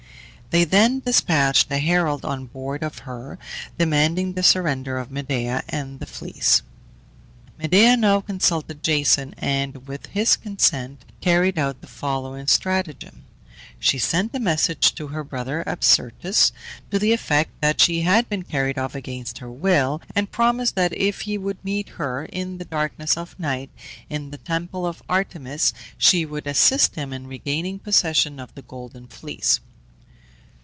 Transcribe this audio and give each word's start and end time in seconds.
They 0.51 0.65
then 0.65 0.99
despatched 0.99 1.71
a 1.71 1.77
herald 1.77 2.25
on 2.25 2.45
board 2.47 2.83
of 2.83 2.97
her, 2.99 3.39
demanding 3.77 4.33
the 4.33 4.43
surrender 4.43 4.97
of 4.97 5.09
Medea 5.09 5.63
and 5.69 6.01
the 6.01 6.05
Fleece. 6.05 6.61
Medea 7.57 7.95
now 7.95 8.19
consulted 8.19 8.83
Jason, 8.83 9.33
and, 9.37 9.87
with 9.87 10.07
his 10.07 10.35
consent, 10.35 11.05
carried 11.21 11.57
out 11.57 11.79
the 11.79 11.87
following 11.87 12.47
stratagem. 12.47 13.23
She 13.79 13.97
sent 13.97 14.35
a 14.35 14.41
message 14.41 14.93
to 14.95 15.07
her 15.07 15.23
brother 15.23 15.63
Absyrtus, 15.65 16.51
to 16.89 16.99
the 16.99 17.13
effect 17.13 17.51
that 17.61 17.79
she 17.79 18.01
had 18.01 18.27
been 18.27 18.43
carried 18.43 18.77
off 18.77 18.93
against 18.93 19.37
her 19.37 19.49
will, 19.49 20.01
and 20.13 20.33
promised 20.33 20.75
that 20.75 20.91
if 20.97 21.21
he 21.21 21.37
would 21.37 21.63
meet 21.63 21.87
her, 21.87 22.25
in 22.25 22.57
the 22.57 22.65
darkness 22.65 23.15
of 23.15 23.39
night, 23.39 23.69
in 24.09 24.31
the 24.31 24.37
temple 24.37 24.85
of 24.85 25.01
Artemis, 25.07 25.71
she 25.97 26.25
would 26.25 26.45
assist 26.45 26.95
him 26.95 27.13
in 27.13 27.25
regaining 27.27 27.79
possession 27.79 28.37
of 28.37 28.53
the 28.53 28.63
Golden 28.63 29.07
Fleece. 29.07 29.61